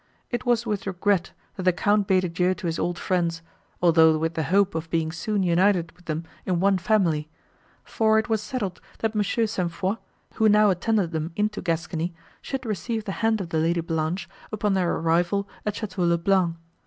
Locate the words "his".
2.65-2.79